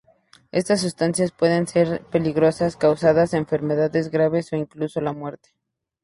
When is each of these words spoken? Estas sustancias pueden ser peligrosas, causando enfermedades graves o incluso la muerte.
Estas 0.51 0.81
sustancias 0.81 1.31
pueden 1.31 1.67
ser 1.67 2.03
peligrosas, 2.07 2.75
causando 2.75 3.21
enfermedades 3.37 4.09
graves 4.09 4.51
o 4.51 4.55
incluso 4.55 4.99
la 4.99 5.13
muerte. 5.13 5.49